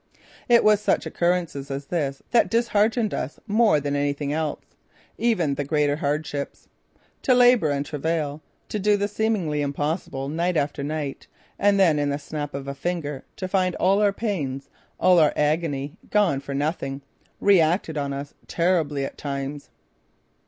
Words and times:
It 0.49 0.63
was 0.63 0.81
such 0.81 1.05
occurrences 1.05 1.69
as 1.69 1.85
this 1.85 2.23
that 2.31 2.49
disheartened 2.49 3.13
us 3.13 3.39
more 3.45 3.79
than 3.79 3.95
anything 3.95 4.33
else, 4.33 4.63
even 5.19 5.53
the 5.53 5.63
great 5.63 5.95
hardships. 5.99 6.67
To 7.21 7.35
labor 7.35 7.69
and 7.69 7.85
travail, 7.85 8.41
to 8.69 8.79
do 8.79 8.97
the 8.97 9.07
seemingly 9.07 9.61
impossible, 9.61 10.27
night 10.27 10.57
after 10.57 10.81
night 10.81 11.27
and 11.59 11.79
then 11.79 11.99
in 11.99 12.09
the 12.09 12.17
snap 12.17 12.55
of 12.55 12.67
a 12.67 12.73
finger 12.73 13.25
to 13.35 13.47
find 13.47 13.75
all 13.75 14.01
our 14.01 14.11
pains, 14.11 14.71
all 14.99 15.19
our 15.19 15.33
agony 15.35 15.97
gone 16.09 16.39
for 16.39 16.55
nothing, 16.55 17.03
reacted 17.39 17.95
on 17.95 18.11
us 18.11 18.33
terribly 18.47 19.05
at 19.05 19.19
times. 19.19 19.69